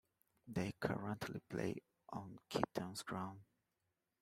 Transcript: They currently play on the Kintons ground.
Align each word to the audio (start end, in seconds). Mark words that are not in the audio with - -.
They 0.47 0.71
currently 0.79 1.41
play 1.47 1.75
on 2.09 2.33
the 2.35 2.41
Kintons 2.59 3.03
ground. 3.05 3.41